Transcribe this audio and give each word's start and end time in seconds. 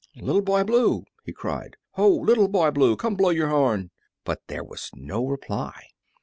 "Little 0.15 0.41
Boy 0.41 0.63
Blue!" 0.63 1.05
he 1.23 1.31
cried; 1.31 1.77
"ho! 1.91 2.09
Little 2.09 2.47
Boy 2.47 2.71
Blue, 2.71 2.95
come 2.97 3.13
blow 3.15 3.29
your 3.29 3.49
horn!" 3.49 3.91
But 4.23 4.41
there 4.47 4.63
was 4.63 4.89
no 4.95 5.23
reply. 5.27 5.89